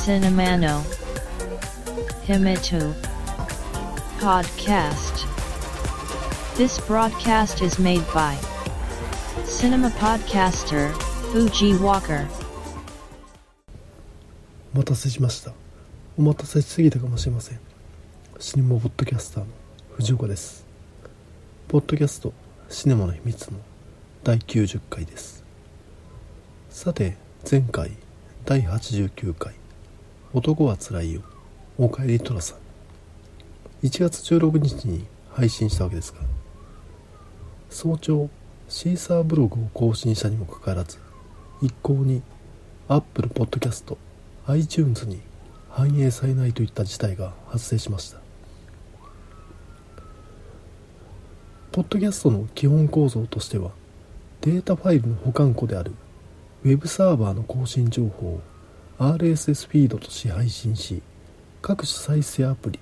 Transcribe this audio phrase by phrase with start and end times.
[0.00, 0.82] Cinemano
[2.26, 2.94] Himitu
[4.18, 5.26] Podcast
[6.56, 8.36] This broadcast is made by
[9.44, 10.92] Cinema Podcaster
[11.30, 12.26] Fuji Walker
[14.74, 15.52] お待たせしました
[16.16, 17.60] お待たせしすぎたかもしれません
[18.38, 19.50] シネマポッドキャスターの
[19.96, 20.64] 藤岡です
[21.68, 22.32] ポッドキャスト
[22.70, 23.58] シネマの秘密の
[24.22, 25.42] 第90回です。
[26.68, 27.16] さて
[27.50, 27.92] 前回
[28.44, 29.54] 第89回。
[30.34, 31.22] 男はつらいよ。
[31.78, 32.58] おかえりトラさん。
[33.82, 36.18] 1月16日に配信したわけですが
[37.70, 38.28] 早朝
[38.68, 40.98] シーサーブログを更新したにもかかわらず
[41.62, 42.20] 一向に
[42.88, 43.96] Apple Podcast
[44.48, 45.22] iTunes に
[45.70, 48.20] 反映されないといった事態が発生しました。
[51.72, 53.70] ポッドキャストの基本構造としては
[54.42, 55.92] データファイルの保管庫である。
[56.64, 58.40] Web サーバーの更新情報を
[58.98, 61.02] RSS フィードとし配信し
[61.62, 62.78] 各種再生アプリ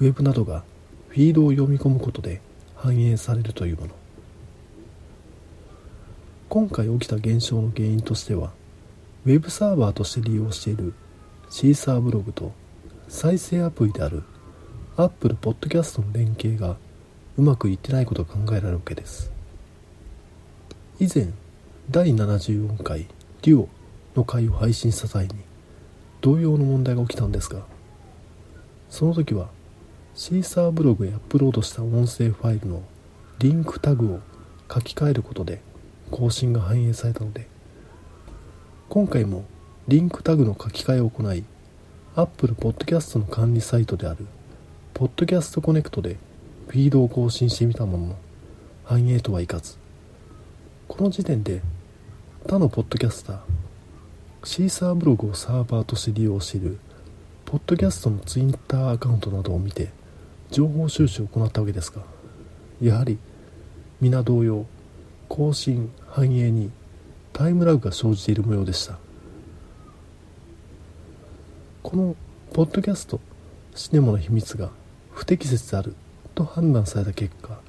[0.00, 0.64] Web などが
[1.08, 2.40] フィードを読み込むことで
[2.74, 3.92] 反映されるというもの。
[6.48, 8.52] 今回起きた現象の原因としては
[9.26, 10.94] Web サーバーとして利用している
[11.50, 12.52] シーサーブログと
[13.08, 14.22] 再生アプリである
[14.96, 16.76] Apple Podcast の連携が
[17.36, 19.39] うまくいってないことが考えられるわけです。
[21.02, 21.32] 以前
[21.90, 23.06] 第74回
[23.40, 23.68] デュオ
[24.14, 25.30] の回を配信した際に
[26.20, 27.62] 同様の問題が起きたんですが
[28.90, 29.48] その時は
[30.14, 32.82] シーサーブログへアップロードした音声ファイルの
[33.38, 34.20] リンクタグを
[34.70, 35.62] 書き換えることで
[36.10, 37.48] 更新が反映されたので
[38.90, 39.46] 今回も
[39.88, 41.44] リンクタグの書き換えを行い
[42.14, 44.26] Apple Podcast の管理サイトである
[44.92, 46.18] Podcast Connect で
[46.68, 48.16] フィードを更新してみたものの
[48.84, 49.79] 反映とはいかず。
[50.90, 51.62] この時点で
[52.48, 53.38] 他のポッドキャスター
[54.42, 56.80] シーサーブログをサーバーとして利用している
[57.44, 59.90] ポッドキャストのツイッターアカウントなどを見て
[60.50, 62.02] 情報収集を行ったわけですが
[62.82, 63.18] やはり
[64.00, 64.66] 皆同様
[65.28, 66.72] 更新反映に
[67.32, 68.98] タイムラグが生じている模様でした。
[71.84, 72.16] この
[72.52, 73.20] ポッドキャスト
[73.76, 74.70] シネマの秘密が
[75.12, 75.94] 不適切である
[76.34, 77.60] と判断された結果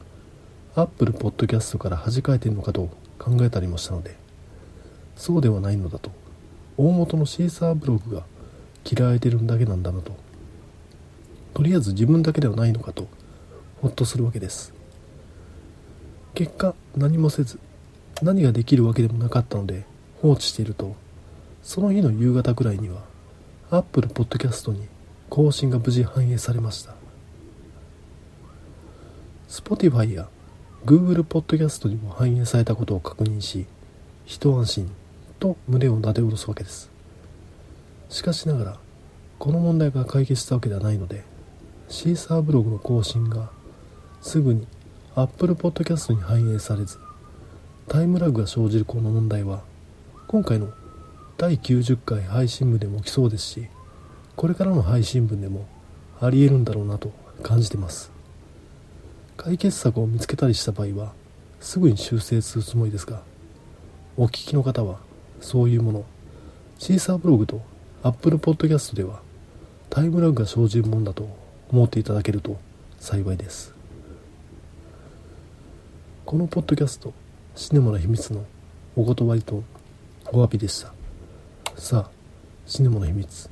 [0.73, 2.89] アップルポッドキャストから弾かれているのかと
[3.21, 4.15] 考えたりもしたので
[5.15, 6.09] そうではないのだと
[6.75, 8.23] 大元のシーサーブログが
[8.83, 10.17] 嫌われてるだけなんだなと
[11.53, 13.07] とりあえず自分だけではないのかと
[13.79, 14.73] ほっとするわけです。
[16.33, 17.59] 結果何もせず
[18.21, 19.83] 何ができるわけでもなかったので
[20.21, 20.95] 放置していると
[21.61, 23.01] その日の夕方くらいには
[23.69, 24.87] Apple Podcast に
[25.29, 26.95] 更新が無事反映されました。
[29.49, 30.29] Spotify や
[30.85, 33.67] Google Podcast にも反映されたことを確認し
[34.25, 34.91] 一安心
[35.39, 36.91] と胸をなで下ろすわけです。
[38.09, 38.79] しかしながら
[39.39, 41.23] この問題が解決したわけではないので
[41.87, 43.49] シーサーブログの更新が
[44.21, 44.67] すぐに
[45.15, 46.99] Apple Podcast に反映されず
[47.87, 49.63] タイムラグが生じるこの問題は
[50.27, 50.71] 今回の
[51.37, 53.67] 第90回配信分でも起きそうですし
[54.35, 55.67] これからの配信分でも
[56.19, 57.11] ありえるんだろうなと
[57.41, 58.20] 感じてます。
[59.37, 61.13] 解決策を見つけたりした場合は
[61.59, 63.21] すぐに修正するつもりですが
[64.17, 64.99] お聞きの方は
[65.39, 66.05] そういうもの
[66.77, 67.61] シーサーブログと
[68.03, 69.21] Apple Podcast では
[69.91, 71.29] タイムラグが生じるものだと
[71.69, 72.57] 思っていただけると
[72.99, 73.73] 幸いです。
[76.25, 77.13] このポッドキャスト
[77.55, 78.45] シネマの秘密の
[78.95, 79.63] お断りと
[80.31, 80.93] お詫びでした。
[81.75, 82.11] さあ
[82.65, 83.49] シネマの秘密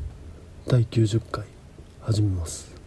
[0.68, 1.46] 第90回
[2.02, 2.79] 始めます。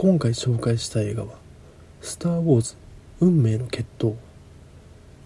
[0.00, 1.34] 今回紹介した映画は
[2.00, 2.76] 「スター・ウォーズ
[3.18, 4.14] 運命の決闘」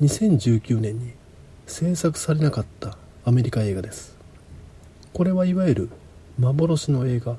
[0.00, 1.12] 2019年に
[1.66, 2.96] 制作されなかった
[3.26, 4.16] アメリカ映画です。
[5.12, 5.88] これはいわゆる
[6.38, 7.36] 幻の映画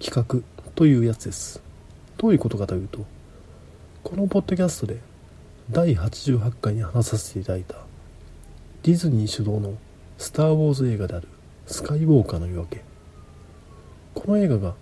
[0.00, 0.42] 企画
[0.74, 1.62] というやつです。
[2.18, 3.06] どういうことかというと
[4.02, 4.98] このポッドキャストで
[5.70, 7.76] 第88回に話させていただいた
[8.82, 9.74] ディズニー主導の
[10.18, 11.28] スター・ウォーズ映画である
[11.68, 12.84] スカイウォーカーの夜明け。
[14.16, 14.74] この映画が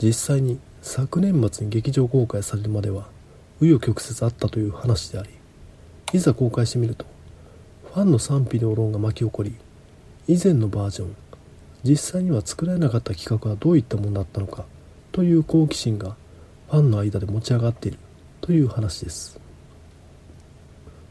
[0.00, 3.08] 実際に昨年末に劇場公開されるまでは
[3.60, 5.30] 紆余曲折あったという話であり
[6.12, 7.04] いざ公開してみると
[7.92, 9.56] ファンの賛否両論が巻き起こり
[10.28, 11.16] 以前のバージョン
[11.82, 14.64] 実際には作られなかった企画はどういったものだったのか
[15.10, 16.14] という好奇心が
[16.70, 17.98] ファンの間で持ち上がっている
[18.40, 19.40] という話です。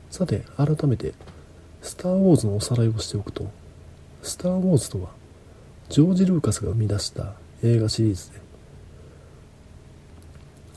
[0.09, 1.13] さて改めて
[1.83, 3.45] 「スター・ウォーズ」のおさらいをしておくと
[4.21, 5.09] スター・ウォーズとは
[5.89, 8.44] ジョージ・ルーカスが生み出した映画シリーズで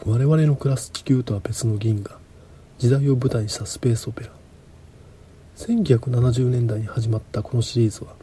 [0.09, 2.19] 我々の暮らす地球とは別の銀河。
[2.79, 4.31] 時代を舞台にしたスペースオペラ。
[5.59, 8.15] 1970年代に始まったこのシリーズは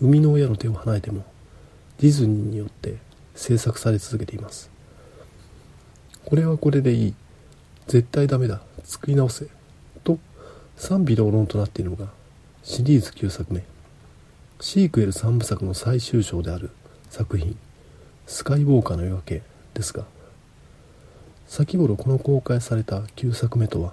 [0.00, 1.26] 生みの親の手を離れても
[1.98, 2.96] ディズニーによって
[3.34, 4.70] 制作され続けています。
[6.24, 7.14] これはこれでいい。
[7.86, 8.62] 絶対ダメだ。
[8.82, 9.46] 作り直せ。
[10.04, 10.18] と
[10.78, 12.06] 賛否両論となっているのが
[12.62, 13.62] シリーズ9作目。
[14.58, 16.70] シークエル3部作の最終章である
[17.10, 17.58] 作品
[18.26, 19.42] 「スカイウォーカーの夜明け」
[19.74, 20.06] ですが
[21.46, 23.92] 先頃この公開された9作目とは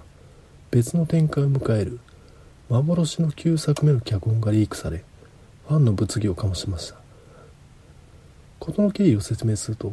[0.70, 2.00] 別の展開を迎える
[2.68, 5.04] 幻の9作目の脚本がリークされ
[5.68, 6.96] ファンの物議を醸しました
[8.58, 9.92] 事の経緯を説明すると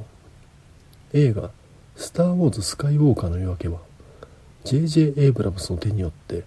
[1.14, 1.52] 映画
[1.96, 3.80] 「スター・ウォーズ・スカイウォーカーの夜明け」は
[4.64, 5.14] J.J.
[5.18, 6.44] エイブラムスの手によって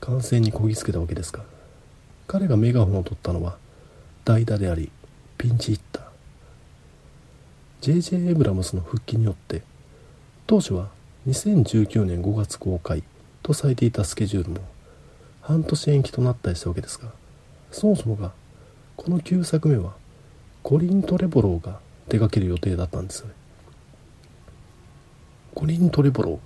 [0.00, 1.44] 完成にこぎつけたわけですが
[2.26, 3.56] 彼がメガホンを取ったのは
[4.24, 4.90] 代打であり
[5.38, 6.04] ピンチヒッター
[7.80, 8.16] J.J.
[8.26, 9.62] エイブラムスの復帰によって
[10.50, 10.88] 当初は
[11.28, 13.04] 2019年5月公開
[13.40, 14.66] とされていたスケジュールも
[15.42, 17.12] 半年延期となったりしたわけですが
[17.70, 18.32] そもそもが
[18.96, 19.92] この9作目は
[20.64, 23.34] コリン・トレボローが手掛ける予定だったんですよね。
[25.54, 26.40] コリン・トレボロ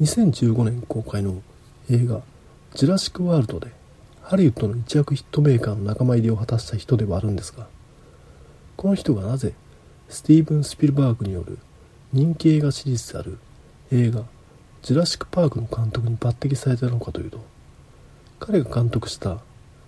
[0.00, 1.42] ー2015年公開の
[1.90, 2.22] 映画
[2.74, 3.70] 「ジュラシック・ワールド」で
[4.22, 7.66] ハリウッドの一躍ヒットメーカーの仲間入りを果たした人ではあるんですが
[8.78, 9.52] この人がなぜ
[10.08, 11.58] スティーブン・スピルバーグによる
[12.12, 13.38] 人気映画シリーズである。
[13.92, 14.24] 映画
[14.82, 17.38] 「ジュラシック・パーク」の監督に抜擢されたのかというと
[18.40, 19.38] 彼が監督した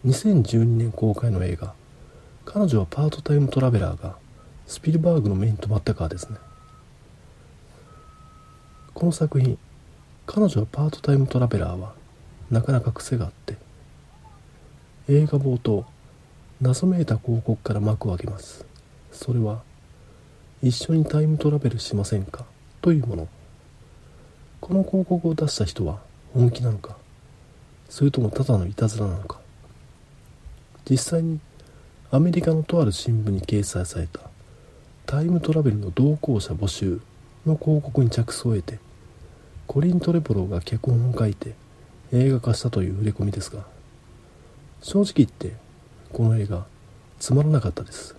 [0.06, 1.74] 2012年公開の映画
[2.46, 4.16] 「彼女はパートタイムトラベラー」が
[4.68, 6.36] スピルバーグの目に留まったからですね。
[8.94, 9.58] この作品
[10.26, 11.94] 「彼女はパートタイムトラベラー」は
[12.50, 13.56] なかなか癖があって
[15.08, 15.84] 映画冒頭
[16.60, 18.64] 謎めいた広告から幕を開けます。
[19.10, 19.62] それは
[20.62, 22.44] 一緒にタイムトラベルしませんか？
[22.82, 23.28] というもの。
[24.60, 26.00] この広告を出した人は
[26.34, 26.96] 本気なのか？
[27.88, 29.38] それともただのいたずらなのか？
[30.90, 31.38] 実際に
[32.10, 34.20] アメリカのとある新聞に掲載された
[35.06, 37.00] タイムトラベルの同行者募集
[37.46, 38.78] の広告に着想を得て
[39.66, 41.54] コリン・トレポローが脚本を書いて
[42.12, 43.64] 映画化したという触れ込みですが
[44.82, 45.54] 正直言って
[46.12, 46.66] この映画
[47.20, 48.16] つまらなかったです。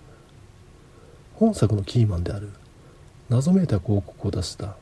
[1.40, 2.50] 本作のキーマンである。
[3.30, 4.76] 謎めいた広告を出した。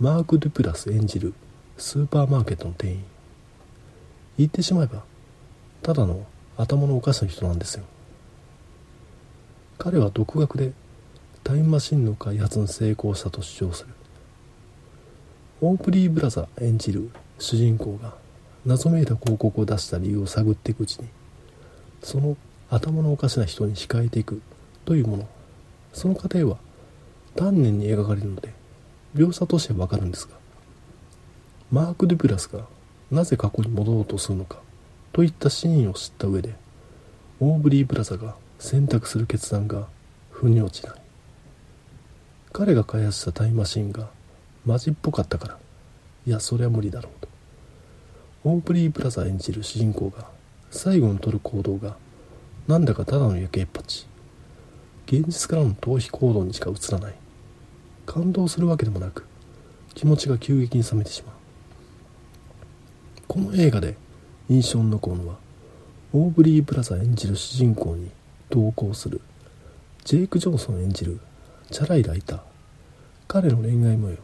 [0.00, 1.32] マーク・デュプラス演じる。
[1.78, 3.04] スーパーマーケットの店員。
[4.36, 5.04] 言ってしまえば
[5.82, 7.84] ただの頭のおかしな人なんですよ。
[9.78, 10.72] 彼は独学で
[11.44, 13.90] タイムマシンの開発に成功したと主張する。
[15.60, 17.10] オープリー・ブラザー演じる。
[17.38, 18.14] 主人公が
[18.64, 21.06] 謎めいた広告を出した理由を探っていくうちに
[22.02, 22.36] その
[22.70, 24.42] 頭のおかしな人に控えていく
[24.84, 25.28] というもの。
[25.96, 26.58] その過程は
[27.36, 28.52] 丹念に描かれるので
[29.14, 30.36] 描写としてはわかるんですが
[31.72, 32.66] マーク・デュプラスが
[33.10, 34.58] なぜ過去に戻ろうとするのか
[35.14, 36.54] といった真意を知った上で
[37.40, 39.86] オーブリー・ブラザが選択する決断が
[40.30, 41.00] 腑に落ちない。
[42.52, 44.10] 彼が開発したタイムマシンが
[44.66, 45.58] マジっぽかったから
[46.26, 47.28] いやそれは無理だろうと。
[48.44, 50.26] オーブリー・ブラザ演じる主人公が
[50.70, 51.96] 最後に取る行動が
[52.68, 54.06] なんだかただの焼けっぱち。
[55.06, 57.14] 現実からの逃避行動にしか映らない。
[58.06, 59.24] 感動するわけでもなく
[59.94, 61.34] 気持ちが急激に冷めてしまう。
[63.26, 63.96] この映画で
[64.48, 65.36] 印象に残るのは
[66.12, 68.10] オーブリー・ブラザー演じる主人公に
[68.48, 69.20] 同行する
[70.04, 71.18] ジェイク・ジョンソン演じる
[71.70, 72.40] チャラいライター。
[73.28, 74.16] 彼の恋愛模様。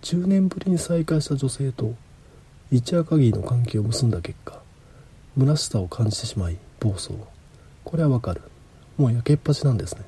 [0.00, 1.94] 10年ぶりに再会した女性と
[2.70, 4.62] 一夜限りの関係を結んだ結果
[5.38, 7.10] 虚しさを感じてしまい暴走。
[7.84, 8.42] これはわかる。
[8.98, 10.02] もう焼けっぱちなんですね。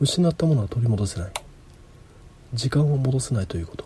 [0.00, 1.30] 失ったものは取り戻せない。
[2.52, 3.84] 時間を戻せないということ。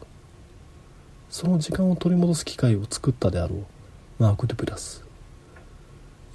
[1.30, 3.64] その時間を取り戻す機会を作ったであろう。
[4.18, 5.04] マーク・デュプラス。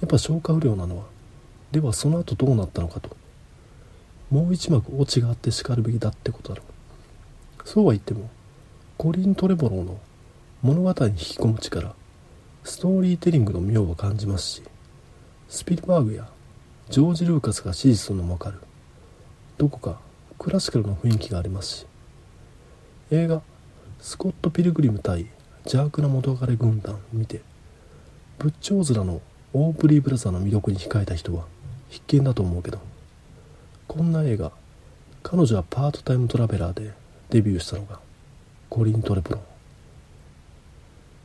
[0.00, 1.04] やっぱ消化不良なのは
[1.72, 3.16] ではその後どうなったのかと。
[4.30, 7.68] もう一幕オチがあってしかるべきだってことだろう。
[7.68, 8.30] そうは言っても
[8.96, 10.00] コリン・トレボローの
[10.62, 11.94] 物語に引き込む力
[12.64, 14.62] ストーリーテリングの妙は感じますし
[15.48, 16.28] スピルバーグや
[16.90, 18.60] ジョージ・ルーカスが指示するのもわかる。
[19.58, 20.00] どこか
[20.38, 21.86] クラシカルな雰囲気がありますし。
[23.10, 23.42] 映画
[24.00, 25.26] 「スコット・ピルグリム対
[25.64, 27.42] 邪悪な元彼軍団」見て
[28.38, 29.20] 仏頂面の
[29.52, 31.44] オープリー・ブラザーの魅力に控えた人は
[31.90, 32.78] 必見だと思うけど。
[33.86, 34.52] こんな映画
[35.22, 36.92] 彼女はパートタイムトラベラーで
[37.30, 38.00] デビューしたのが
[38.70, 39.40] コリン・トレプロ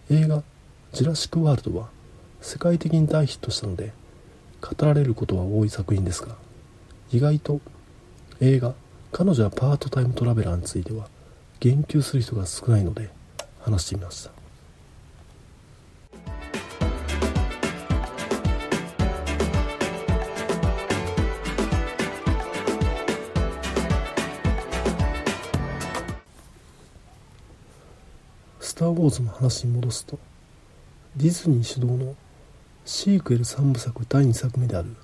[0.10, 0.15] ン。
[0.15, 0.43] 映画
[0.91, 1.89] 「ジュラシック・ワールド」は
[2.41, 3.93] 世界的に大ヒットしたので
[4.63, 6.36] 語られることは多い作品ですが
[7.12, 7.60] 意外と
[8.39, 8.74] 映画
[9.12, 11.10] 「彼女はパートタイムトラベラー」については
[11.60, 13.10] 言及する人が少ないので
[13.60, 14.32] 話してみました。
[28.60, 30.17] スター・ウォーズの話に戻すと
[31.15, 32.15] ディズニー主導の
[32.85, 34.95] シークエル3部作第2作目である。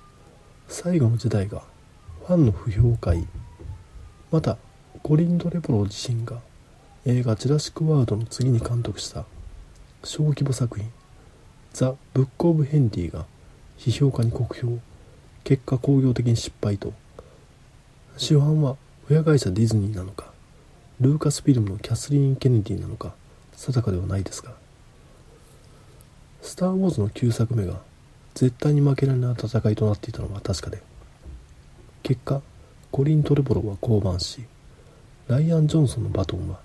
[0.70, 1.62] 最後の時代が
[2.26, 3.26] ファンの不評を買い
[4.30, 4.56] また
[5.02, 6.40] コリン・ドレボロ自身が
[7.04, 9.24] 映画「ジュラシック・ワールド」の次に監督した
[10.04, 10.88] 小規模作品
[11.74, 13.26] 「ザ・ブック・オブ・ヘンリー」が
[13.78, 14.78] 批評家に酷評
[15.42, 16.92] 結果興行的に失敗と
[18.16, 18.76] 主犯は
[19.10, 20.32] 親会社ディズニーなのか
[21.00, 23.12] ルーカスフィルムのキャスリーン・ケネディなのか
[23.56, 24.54] 定かではないですが
[26.42, 27.80] 「スター・ウォーズ」の9作目が
[28.34, 30.82] 絶対に負けられない戦いとなっていたのは確かで
[32.02, 32.42] 結果
[32.90, 34.44] コリン・トレボロは降板し
[35.28, 36.58] ライアン・ジョンソンのバトンは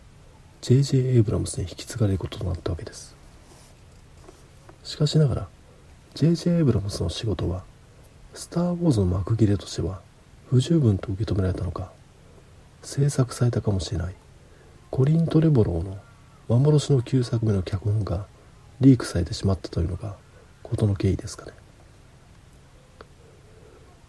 [0.62, 0.98] J.J.
[0.98, 3.16] エイブラムスに引き継がれることとなったわけです
[4.84, 5.48] しかしながら
[6.16, 6.58] J.J.
[6.58, 7.64] エイブラムスの仕事は
[8.34, 10.02] スター・ウォーズの幕切れとしては
[10.50, 11.92] 不十分と受け止められたのか
[12.82, 14.16] 制作されたかもしれない
[14.90, 15.98] コリン・トレボローの
[16.48, 18.26] 幻の9作目の脚本が
[18.82, 20.16] リークされてしまったというのが
[20.64, 21.52] 事の経緯ですかね。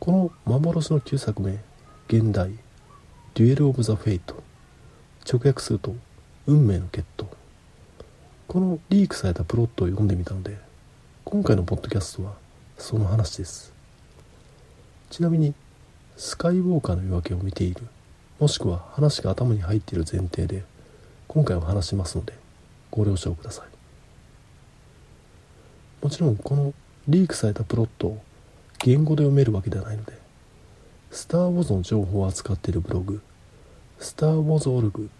[0.00, 1.58] この幻の9作目
[2.08, 2.52] 現代
[3.34, 4.42] 「デュエル・オブ・ザ・フェイト」
[5.30, 5.94] 直訳すると
[6.46, 7.26] 「運命の決闘」
[8.46, 10.58] このリークされたプロットを読んでみたので
[11.24, 12.34] 今回のポッドキャストは
[12.78, 13.72] その話です。
[15.10, 15.54] ちなみに
[16.16, 17.82] スカイウォーカーの夜明けを見ている
[18.38, 20.64] もしくは話が頭に入っている前提で
[21.28, 22.34] 今回は話しますので
[22.90, 23.75] ご了承ください。
[26.06, 26.72] もちろんこの
[27.08, 28.22] リークされたプロットを
[28.78, 30.12] 言語で読めるわけではないので
[31.10, 33.20] スター・ウォーズの情報を扱っているブログ
[33.98, 35.10] スター・ウォーズオルグ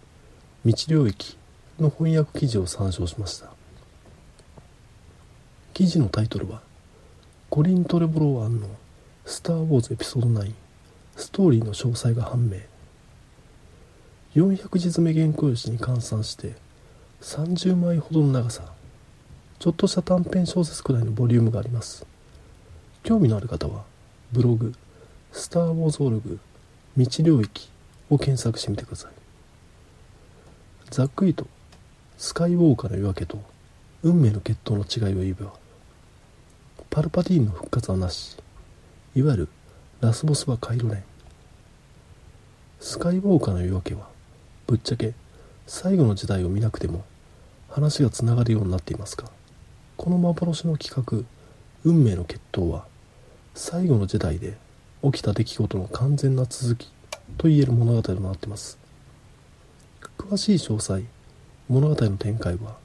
[0.65, 1.37] 道領域
[1.81, 3.49] の翻訳記事を参照しました。
[5.75, 6.63] 記事のタイトルは
[7.51, 8.69] コリン・トレボロワンの
[9.27, 10.53] 「スター・ウォーズエピソード9
[11.17, 12.59] ストーリーの詳細が判明」
[14.41, 16.55] 400字詰め原稿用紙に換算して
[17.23, 18.76] 30枚ほどの長さ
[19.59, 22.07] ちょっとした短編小説くらいのボリュームがあります。
[23.03, 23.85] 興味のある方は
[24.33, 24.75] ブログ
[25.33, 26.39] 「スター・ウォーズ・オルグ
[26.97, 27.71] 道領域」
[28.11, 29.13] を検索してみてください。
[30.91, 31.47] ざっくりと
[32.19, 33.39] スカイウォーカーの夜明けと
[34.03, 35.53] 運命の決闘の違いを言えば
[36.91, 38.37] パルパティーンの復活はなし。
[39.17, 39.49] いわゆる
[40.03, 41.05] ラスボスはカイロレン
[42.81, 44.11] スカイウォーカーの夜明けは
[44.67, 45.15] ぶっちゃけ
[45.67, 47.03] 最後の時代を見なくても
[47.71, 49.25] 話がつながるようになっていますが
[49.97, 51.25] この幻の企画
[51.85, 52.87] 運命の決闘は
[53.55, 54.59] 最後の時代で
[55.03, 56.91] 起きた出来事の完全な続き
[57.39, 58.79] と言える物語となっています。
[60.19, 61.05] 詳しい詳細
[61.69, 62.77] 物語の展開は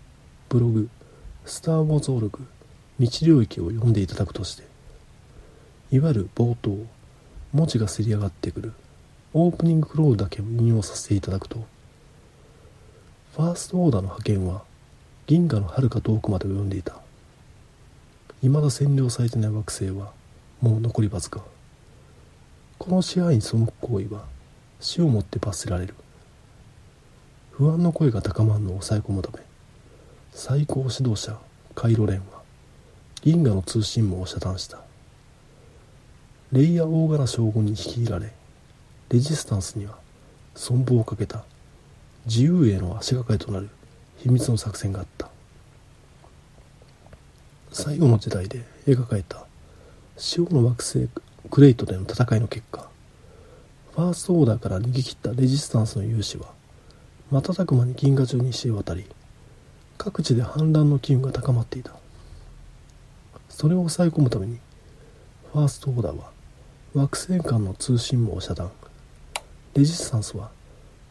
[0.48, 0.89] ブログ
[1.46, 2.46] 「スター・ウォーズ・オルグ
[3.00, 4.63] 道領域」を読んでいただくとして
[5.91, 6.77] いわゆる冒頭
[7.51, 8.74] 文字がせり上がってくる
[9.34, 11.65] オープニングクロールだけを引用させていただくと
[13.36, 14.63] ファーストオーダーの派遣は
[15.27, 17.00] 銀河の遥か遠くまで及んでいた。
[18.42, 20.14] 未だ占領されてない惑星は
[20.62, 21.44] もう残りわずか。
[22.80, 24.26] この支配に背く行為は
[24.80, 25.94] 死をもって罰せられる。
[27.52, 29.44] 不安の声が高まるのを抑え込むため
[30.32, 31.38] 最高指導者
[31.76, 32.42] カイロレンは
[33.22, 34.80] 銀河の通信網を遮断した。
[36.52, 38.34] レイヤー大柄将軍に率いられ
[39.10, 39.98] レジスタンスには
[40.56, 41.44] 存亡をかけた
[42.26, 43.70] 自由への足がかりとなる
[44.18, 45.30] 秘密の作戦があった。
[47.72, 49.46] 最後の時代で描かれた
[50.18, 51.10] 死の惑星
[51.50, 52.90] クレイトでの戦いの結果。
[53.96, 56.46] ファーストオーダーから逃げ切ったレジスタンスの勇士は
[57.30, 59.06] 瞬く間に銀河中に知れ渡り
[59.98, 61.92] 各地で反乱の機運が高まっていた。
[63.50, 64.60] それを抑え込むために
[65.51, 66.32] ファーストオーダーは
[66.94, 68.72] 惑星間の通信網を遮断。
[69.75, 70.50] レジスタンスは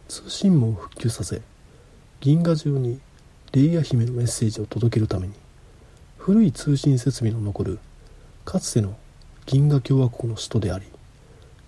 [0.09, 1.41] 通信網を復旧させ
[2.21, 3.01] 銀河中に
[3.53, 5.35] レイヤ姫のメッセージを届けるために
[6.21, 7.79] 古い通信設備の残る
[8.45, 8.95] かつての
[9.47, 10.85] 銀河共和国の首都であり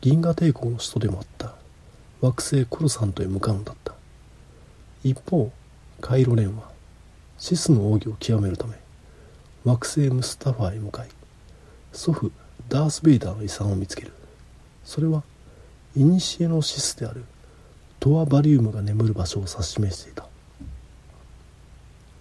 [0.03, 1.55] 銀河帝国の首都でもあった
[2.21, 3.95] 惑星コルサントへ向かうのだった。
[5.05, 5.51] 一方
[6.03, 6.71] カイロレンは
[7.39, 8.75] シスの奥義を極めるため
[9.65, 11.09] 惑星ムスタファへ向かい
[11.95, 12.31] 祖父
[12.69, 14.13] ダース・ベイダーの遺産を見つける。
[14.85, 15.23] それは
[15.97, 17.25] 古のシスである
[18.01, 20.27] トアバリウムが眠る場所を指し示していた。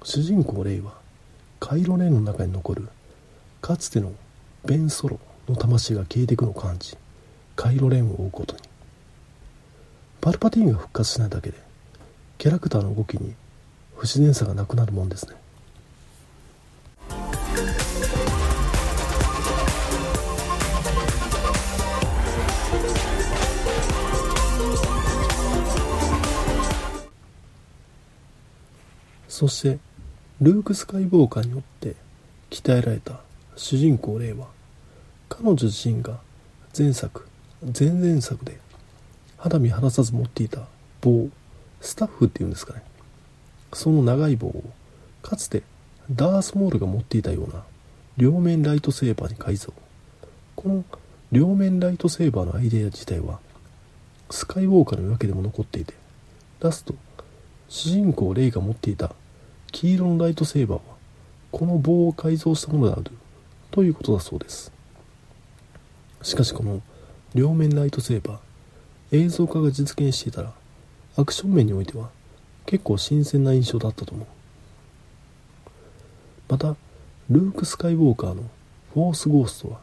[0.04, 1.01] 主人公レイは
[1.62, 2.90] カイロレンの中に残る
[3.62, 4.12] かつての
[4.66, 6.98] ベン・ソロの魂が消えていくのを感じ
[7.56, 8.62] カイロレンを追うことに。
[10.20, 11.58] パルパティーンが復活しないだけで
[12.40, 13.36] キャラクターの動きに
[13.96, 15.36] 不自然さがなくなるもんですね。
[29.30, 29.91] そして
[30.42, 31.96] ルーク・スカイウォーカーによって
[32.50, 33.20] 鍛えられた
[33.56, 34.48] 主人公レイは
[35.30, 36.20] 彼女自身が
[36.76, 37.28] 前作
[37.62, 38.60] 前々作で
[39.38, 40.62] 肌身離さず持っていた
[41.02, 41.30] 棒
[41.80, 42.82] スタッフっていうんですかね。
[43.72, 44.64] その長い棒を
[45.22, 45.62] かつて
[46.12, 47.64] ダースモールが持っていたような
[48.18, 49.74] 両面ライトセーバーに改造。
[50.56, 50.84] この
[51.32, 53.40] 両面ライトセーバーのアイデア自体は
[54.32, 55.94] スカイウォーカーのわけでも残っていて
[56.62, 56.96] ラスト
[57.70, 59.14] 主人公レイが持っていた
[59.72, 60.96] 黄色のライトセーバーは
[61.52, 63.12] この棒を改造したものである
[63.72, 64.72] ということだそうです。
[66.22, 66.82] しかしこの
[67.34, 70.54] 両面ライトセーバー映像化が実現していたら
[71.18, 72.10] アクション面においては
[72.66, 74.28] 結構新鮮な印象だったと思う。
[76.48, 76.76] また
[77.30, 78.44] ルーク・スカイウォーカーの
[78.94, 79.80] フォース・ゴーストは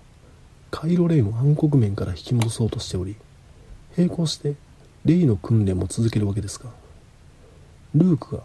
[0.71, 3.17] カイロ・レインを暗黒面から引き戻そうとしており
[3.97, 4.55] 並行して
[5.05, 6.71] レイの訓練も続けるわけですが
[7.95, 8.43] ルークが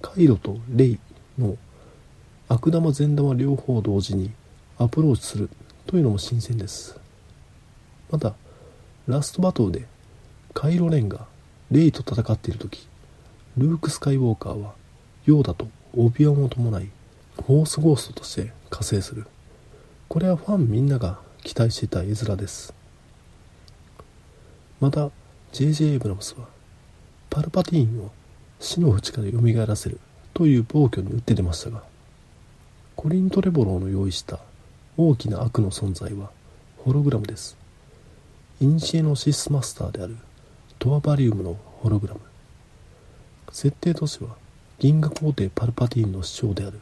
[0.00, 0.98] カイロとレイ
[1.38, 1.56] の
[2.48, 4.32] 悪玉善玉両方同時に
[4.78, 5.50] アプローチする
[5.86, 6.98] というのも新鮮です
[8.10, 8.34] また
[9.06, 9.86] ラストバトルで
[10.54, 11.26] カイロ・レンが
[11.70, 12.88] レイと戦っている時
[13.56, 14.74] ルーク・スカイウォーカーは
[15.26, 16.90] ヨーダとオビワンを伴い
[17.36, 19.26] フォースゴーストとして加勢する
[20.08, 22.74] これはファンみんなが期待していた絵面です
[24.80, 25.10] また
[25.52, 25.92] J.J.
[25.92, 26.46] エイブラムスは
[27.28, 28.10] パルパティーンを
[28.60, 29.98] 死の淵から蘇らせる
[30.34, 31.82] という暴挙に打って出ましたが
[32.94, 34.38] コリン・トレボローの用意した
[34.98, 36.30] 大きな悪の存在は
[36.76, 37.56] ホログラムです。
[38.60, 40.18] インシエのシスマスターである
[40.78, 42.20] トアバリウムのホログラム。
[43.50, 44.36] 設定としては
[44.78, 46.78] 銀河皇帝パルパティーンの師匠である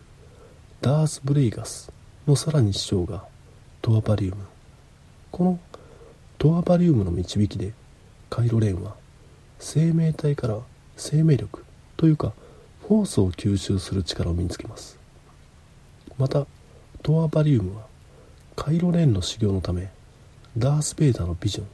[0.81, 1.93] ダース・ブレイガス
[2.27, 3.25] のさらに師匠が
[3.81, 4.37] トアバリウム。
[5.31, 5.61] この
[6.39, 7.73] トアバリウムの導きで
[8.29, 8.97] カイロレンは
[9.61, 10.59] 生命体から
[10.97, 11.65] 生命力
[11.99, 12.33] というか
[12.87, 14.99] フォースを吸収する力を身につけます。
[16.17, 16.47] また
[17.03, 17.87] トアバリウムは
[18.57, 19.91] カイロレンの修行のため
[20.57, 21.67] ダース・ベイダーのビジョン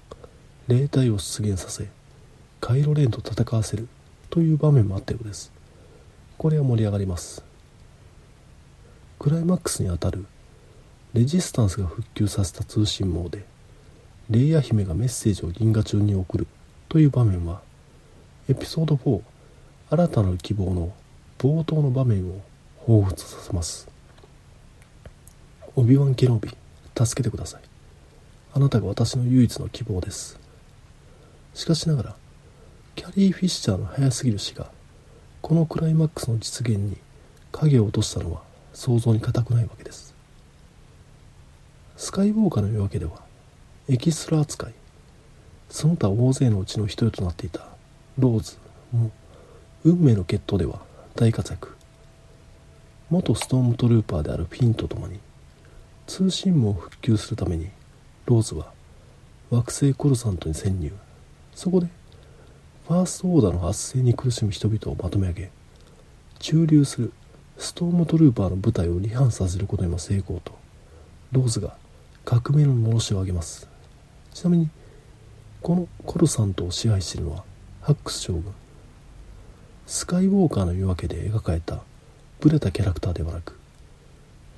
[0.67, 1.89] 霊体を出現させ
[2.61, 3.87] カイロレンと戦わせる
[4.31, 5.53] という場面もあったようです。
[6.39, 7.45] これは盛り上がります。
[9.19, 10.25] クライマックスにあたる
[11.13, 13.45] レジスタンスが復旧させた通信網で
[14.31, 16.47] レイヤ姫がメッセージを銀河中に送る
[16.89, 17.61] という場面は
[18.49, 19.21] エピソード4
[19.95, 20.93] 新たな希望の
[21.39, 22.41] 冒頭の場面を
[22.85, 23.89] 彷彿させます。
[25.77, 26.51] オビワン・ケノビ
[26.99, 27.63] 助けてください。
[28.55, 30.37] あなたが私の唯一の希望です。
[31.55, 32.17] しかしながら
[32.97, 34.69] キャリー・フィッシャーの早すぎる死が
[35.41, 36.97] このクライマックスの実現に
[37.53, 40.13] 影を落としたのは想像に難くないわけです。
[41.97, 43.13] スカイウォーカーの夜明けでは
[43.89, 44.75] エキストラ扱い
[45.71, 47.69] その他大勢のうちの一人となっていた
[48.19, 48.59] ローズ
[48.93, 49.13] も
[49.87, 50.81] 運命の決闘では
[51.15, 51.77] 大活躍。
[53.11, 55.21] 元ストームトルーパーであるフィンと共に
[56.07, 57.69] 通信網を復旧するために
[58.25, 58.73] ローズは
[59.51, 60.91] 惑星コルサントに潜入。
[61.55, 61.89] そこで
[62.89, 65.51] ファーストオーダーの圧政に苦しむ人々をまとめ上げ
[66.39, 67.13] 駐留する
[67.59, 70.53] ストームトルーパーの部隊を離反させることにも成功と
[71.31, 71.77] ローズが
[72.25, 73.69] 革命ののろしを上げます。
[74.33, 74.71] ちなみに
[75.61, 77.45] このコルサントを支配しているのは
[77.83, 78.64] ハックス将軍。
[79.87, 81.83] スカイウォーカーの夜明けで描かれた
[82.41, 83.59] ブレたキャラクターではなく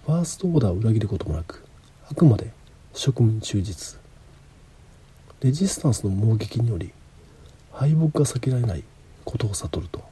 [0.07, 1.65] ファーストオーダーを裏切ることもなく
[2.09, 2.53] あくまで
[2.95, 3.99] 職務に忠実。
[5.41, 6.93] レジスタンスの猛撃により
[7.73, 8.85] 敗北が避けられない
[9.25, 10.03] ことを悟ると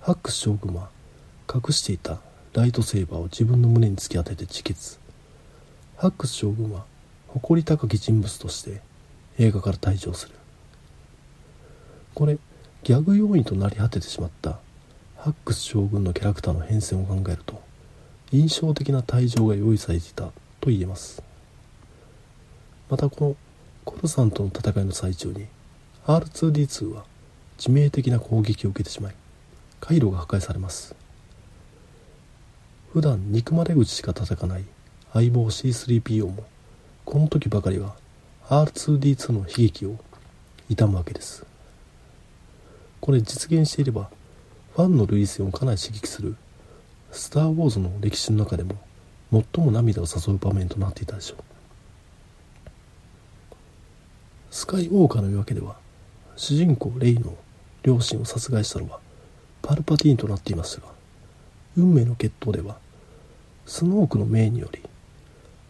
[0.00, 0.90] ハックス将軍は
[1.52, 2.18] 隠していた
[2.54, 4.98] ライトセーバーを自分の胸に突き当てて自決。
[5.96, 6.84] ハックス将軍は
[7.28, 8.80] 誇り高き人物として
[9.38, 10.34] 映画から退場する。
[12.14, 12.36] これ
[12.84, 14.58] ギャグ要因となり果ててしまった
[15.16, 17.62] ハックス将軍のキャラクターの変遷を考えると
[18.30, 20.24] 印象的な退場が用意されていた
[20.60, 21.22] と言えます。
[22.90, 23.36] またこの
[23.86, 25.46] コルさんとの戦いの最中に
[26.06, 27.04] R2D2 は
[27.56, 29.14] 致命的な攻撃を受けてしまい
[29.80, 30.94] 回路が破壊されます。
[32.92, 34.64] 普段憎まれ口しか叩かない
[35.14, 36.44] 相棒 C3PO も
[37.06, 37.96] この時ばかりは
[38.50, 39.96] R2D2 の悲劇を
[40.68, 41.46] 悼むわけです。
[43.04, 44.08] これ実現していれば
[44.74, 46.36] ファンの類線をかなり刺激する
[47.12, 48.76] 「スター・ウォーズ」の歴史の中でも
[49.30, 51.38] 最も涙を誘う場面となっていたでしょう。
[54.50, 55.76] スカイウォーカーの夜明けでは
[56.34, 57.36] 主人公レイの
[57.82, 59.00] 両親を殺害したのは
[59.60, 60.86] パルパティーンとなっていましたが
[61.76, 62.78] 運命の決闘では
[63.66, 64.80] スノークの命により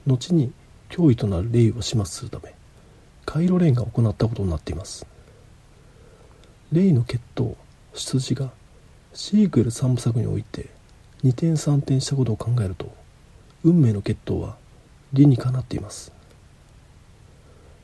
[0.06, 0.52] 後に
[0.88, 2.54] 脅威となるレイを始末するため
[3.26, 5.04] カイロレンが行ったことになっています。
[6.74, 7.54] レイの決闘
[7.94, 8.50] 出自が
[9.12, 10.70] シークエル3部作において
[11.22, 12.92] 2点3点したことを考えると
[13.62, 14.56] 運命の決闘は
[15.12, 16.10] 理にかなっています。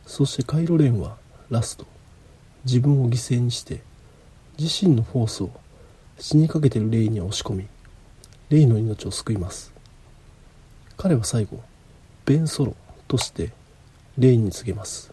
[0.06, 1.16] そしてカイロレンは
[1.50, 1.86] ラスト
[2.64, 3.80] 自分を犠牲にして
[4.58, 5.50] 自身のフォースを
[6.18, 7.68] 死にかけているレイに押し込み
[8.48, 9.72] レイの命を救います。
[10.96, 11.62] 彼は最後
[12.26, 12.74] ベン・ソロ
[13.06, 13.52] として
[14.18, 15.12] レイに告げます。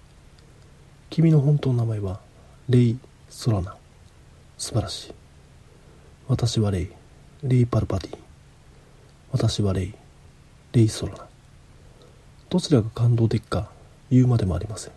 [1.12, 2.20] 君の本当の名前は
[2.70, 2.98] レイ・
[3.30, 3.76] ソラナ
[4.58, 5.14] 素晴らしい。
[6.28, 6.90] 私はレイ。
[7.44, 8.18] レイ・パルパティ。
[9.32, 9.94] 私はレイ。
[10.72, 11.28] レイ・ソラナ
[12.50, 13.70] どちらが感動的か
[14.10, 14.94] 言うまでもありません。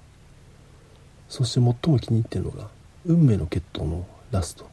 [1.28, 2.68] そして最も気に入っているのが
[3.04, 4.70] 運命の決闘のラスト。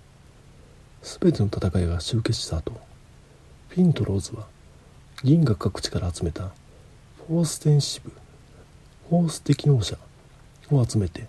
[1.01, 2.73] 全ての戦いが終結した後
[3.69, 4.45] フィンとローズは
[5.23, 6.51] 銀河各地から集めた
[7.27, 8.11] Force-sensitive
[9.09, 9.97] フォース適能者
[10.71, 11.27] を集めて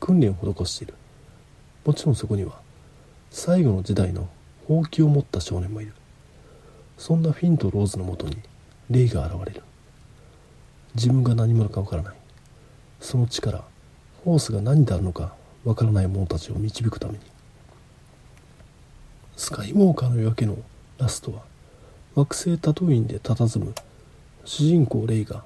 [0.00, 0.94] 訓練を施している。
[1.88, 2.60] もちろんそこには
[3.30, 4.28] 最後のジェダイの
[4.66, 5.94] ほうきを持った少年もいる。
[6.98, 8.36] そんなフィンとローズのもとに
[8.90, 9.62] レイが現れる。
[10.94, 12.14] 自分が何者かわからない。
[13.00, 13.64] その力
[14.22, 15.32] フォースが何であるのか
[15.64, 17.20] わからない者たちを導くために。
[19.38, 20.58] スカイウォーカーの夜明けの
[20.98, 21.40] ラストは
[22.14, 23.72] 惑星タトゥインで佇む
[24.44, 25.42] 主人公レイが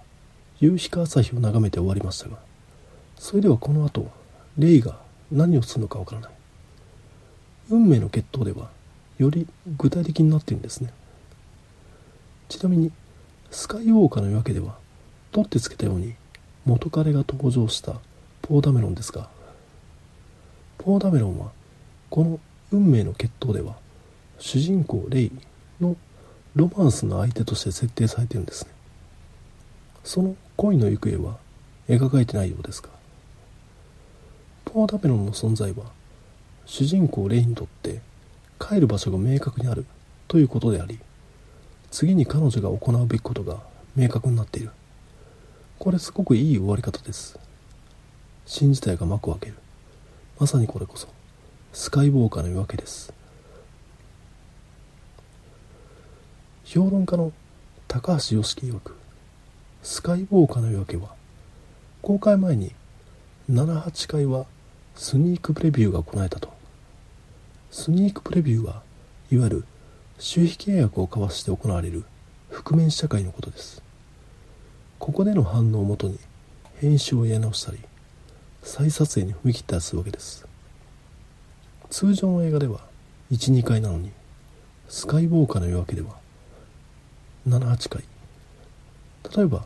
[0.58, 2.38] 夕日か朝日を眺めて終わりましたが
[3.16, 4.10] それではこの後
[4.58, 5.01] レイが
[5.32, 6.30] 何をするのかわからない。
[7.70, 8.70] 運命の決闘では
[9.18, 9.46] より
[9.78, 10.92] 具体的になっているんですね。
[12.48, 12.92] ちなみに
[13.50, 14.76] スカイウォーカーの夜明けでは
[15.30, 16.14] 取ってつけたように
[16.64, 17.94] 元彼が登場した
[18.42, 19.28] ポーダメロンですが
[20.78, 21.50] ポーダメロンは
[22.10, 22.40] この
[22.70, 23.76] 運命の決闘では
[24.38, 25.32] 主人公レイ
[25.80, 25.96] の
[26.54, 28.72] ロマンスの相手として設定されているんですね
[30.04, 31.38] その恋の行方は
[31.88, 32.90] 描かれてないようですが
[34.72, 35.84] ポーダメロンの存在は
[36.64, 38.00] 主人公レイにとって
[38.58, 39.84] 帰る場所が明確にある
[40.28, 40.98] ということであり
[41.90, 43.58] 次に彼女が行うべきことが
[43.94, 44.70] 明確になっている。
[45.78, 47.38] これすごくいい終わり方です。
[48.46, 49.56] 新自体が幕を開ける。
[50.40, 51.08] まさにこれこそ
[51.74, 53.12] スカイウォーカーの夜明けです。
[56.64, 57.30] 評論家の
[57.88, 58.96] 高橋良樹曰く
[59.82, 61.10] スカイウォーカーの夜明けは
[62.00, 62.72] 公開前に
[63.50, 64.46] 78回は
[64.94, 66.52] スニークプレビューが行われたと。
[67.70, 68.82] スニークプレビューは
[69.30, 69.64] いわゆる
[70.18, 72.04] 収費契約を交わして行われる
[72.50, 73.82] 覆面試写会のことです。
[74.98, 76.18] ここでの反応をもとに
[76.80, 77.78] 編集をやり直したり
[78.62, 80.46] 再撮影に踏み切ったりするわけです。
[81.90, 82.80] 通常の映画では
[83.32, 84.12] 12回なのに
[84.88, 86.16] スカイウォーカーの夜明けでは
[87.48, 88.04] 78回。
[89.34, 89.64] 例えば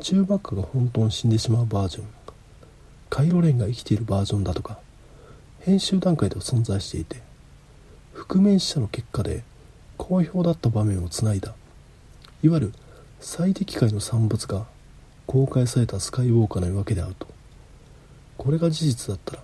[0.00, 2.17] チューバックが本当に死んでしまうバージョン。
[3.10, 4.78] カイロレンが生きているバージョンだとか
[5.60, 7.20] 編集段階では存在していて
[8.12, 9.42] 覆面試写の結果で
[9.96, 11.54] 好評だった場面をつないだ
[12.42, 12.72] いわゆる
[13.20, 14.66] 最適解の産物が
[15.26, 17.26] 公開されたスカイウォーカーのわけであると。
[18.38, 19.42] これが事実だったら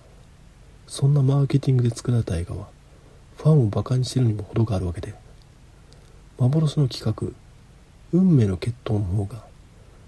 [0.87, 2.67] そんなマーケティングで作られた映画は
[3.37, 5.13] ファンをバカにしてるにも程があるわけで
[6.39, 7.33] 幻の企画
[8.13, 9.43] 運命の決闘の方が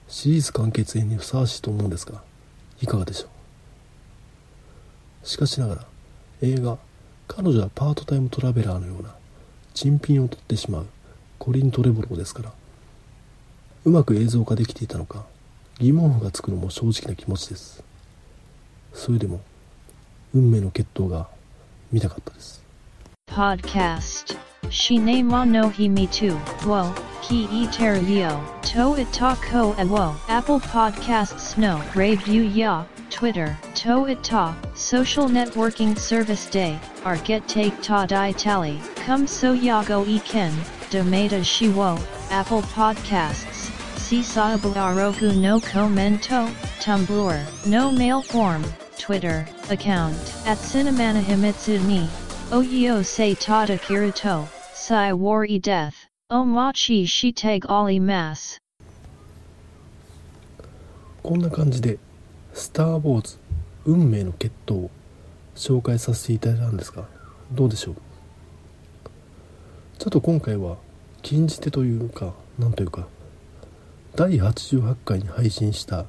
[0.08, 2.24] シリーズ完結編にふさわしいと思うんですが
[2.82, 3.30] いかがでしょう？
[5.28, 5.86] しかしながら
[6.42, 6.78] 映画
[7.28, 9.14] 彼女はパートタイムトラベラーのような
[9.74, 10.88] 珍品を取ってしまう
[11.38, 12.54] コリン・トレボローですから
[13.86, 15.26] うまく映像化できていたのか
[15.80, 17.84] 疑問符がつくのも正直な気持ちです。
[18.94, 19.42] それでも
[20.34, 21.30] 運命の決闘が
[21.92, 22.64] 見たかったです。
[23.30, 24.36] Podcast.
[24.70, 26.36] Shinema no Himi 2
[26.66, 34.56] Wo Ki e Teruyo To Itako Awo Apple Podcasts No Review Ya Twitter To Ita
[34.76, 40.52] Social Networking Service Day Arget Take Ta Dai Tally Come So Yago Iken
[40.90, 42.00] Domata Shiwo
[42.32, 46.48] Apple Podcasts Sisaabu Arogu no Commento
[46.80, 48.64] Tumblr No Mail Form
[48.98, 52.08] Twitter account at Cinemana Himitsu ni
[52.52, 55.97] Oyo se tada kiruto Sai wari death
[56.30, 58.58] Omachi shiteg ali mas
[61.24, 62.00] こんな感じで
[62.54, 63.38] 「スター・ウォーズ
[63.86, 64.92] 運命の決闘」を
[65.56, 67.08] 紹介させていただいたんですが
[67.54, 67.96] どうでしょう？
[70.00, 70.76] ちょっと今回は
[71.22, 73.08] 禁じ手というかなんというか
[74.18, 76.08] 第88回に配信した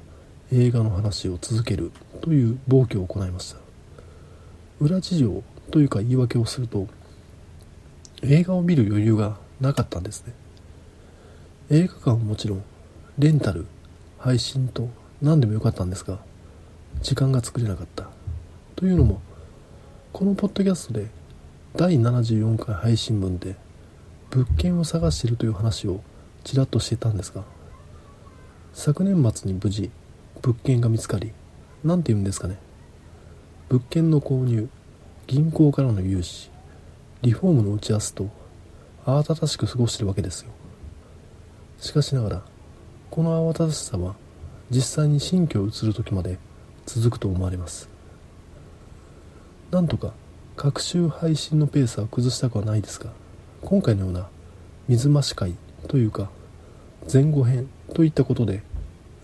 [0.51, 3.59] 映画の話を続けるという暴挙を行いました。
[4.81, 6.89] 裏事情というか言い訳をすると
[8.21, 10.33] 映画を見る余裕がなかったんですね。
[11.69, 12.63] 映画館はもちろん
[13.17, 13.67] レンタル
[14.17, 14.89] 配信と
[15.21, 16.19] 何でもよかったんですが
[17.01, 18.07] 時間が作れなかった。
[18.75, 19.21] というのも
[20.13, 21.07] このポッドキャストで
[21.75, 23.55] 第74回配信分で
[24.31, 26.01] 物件を探しているという話を
[26.43, 27.43] ちらっとしてたんですが
[28.73, 29.91] 昨年末に無事
[30.41, 31.33] 物件が見つかり
[31.83, 32.57] 何て言うんですかね。
[33.67, 34.67] 物件の購入
[35.27, 36.49] 銀行からの融資
[37.21, 38.29] リフォームの打ち合わせと
[39.05, 40.51] 慌ただしく過ごしてるわけですよ。
[41.79, 42.41] しかしながら
[43.09, 44.15] この慌ただしさは
[44.69, 46.37] 実際に新居を移る時まで
[46.85, 47.89] 続くと思われます。
[49.71, 50.13] なんとか
[50.55, 53.11] 各週配信のペースは崩したくはないですが
[53.61, 54.27] 今回のような
[54.87, 55.55] 水増し会
[55.87, 56.29] というか
[57.11, 58.61] 前後編といったことで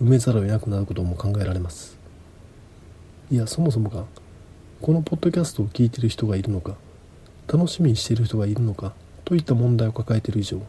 [0.02, 1.98] 埋めざるを得なくなることも考えられます。
[3.32, 4.06] いやそもそもが
[4.82, 6.76] このポッドキャストを聞いている人がいるのか
[7.48, 8.94] 楽しみにしている人がいるのか
[9.26, 10.62] といった問題を抱えている以上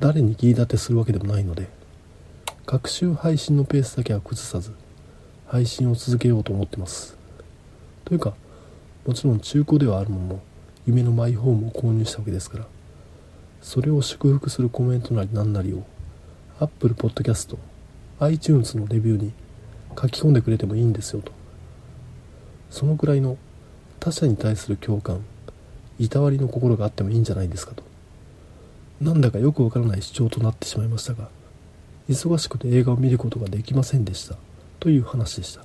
[0.00, 1.68] 誰に聞い立てするわけでもないので
[2.66, 4.72] 各週配信のペースだけは崩さず
[5.46, 7.16] 配信を続けようと思ってます。
[8.04, 8.34] というか
[9.06, 10.40] もちろん中古ではあるものの
[10.86, 12.66] 夢のマイホームを購入したわけですから
[13.60, 15.84] それを祝福するコメントなり何なりを
[16.58, 17.56] Apple Podcast
[18.18, 19.32] iTunes のレビューに
[20.00, 21.32] 書き込んでくれてもいいんですよと。
[22.70, 23.38] そのくらいの
[24.00, 25.24] 他者に対する共感
[25.98, 27.82] いたわりの心があってもいいんじゃないですかと。
[29.00, 31.28] なんだかよくわからない主張となってしまいましたが
[32.08, 34.36] 忙しくて映画を見ることができませんでした
[34.80, 35.62] という話でした。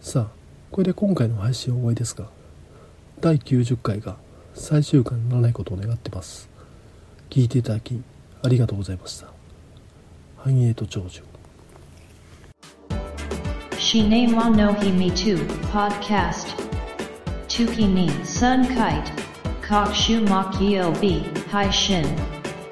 [0.00, 0.26] さあ
[0.70, 2.28] これで今回の配信は終わりですが
[3.20, 4.16] 第90回が
[4.54, 6.48] 最終回にならないことを願ってます。
[7.30, 8.00] 聞いていただき
[8.42, 9.26] ありがとうございました。
[10.36, 11.22] 繁栄と長寿。
[13.78, 15.36] Shine wa no hi me too,
[15.72, 16.67] podcast.
[17.58, 19.10] Tuki ni sun kite.
[19.62, 22.06] Kok shu makio b, hai shin.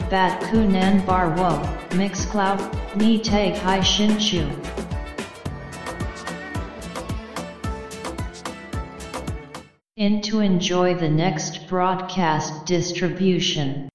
[0.09, 1.51] Bat kunan bar wo,
[1.97, 2.61] mix cloud,
[2.95, 4.49] ni tag hai shin chu.
[9.97, 13.89] In to enjoy the next broadcast distribution.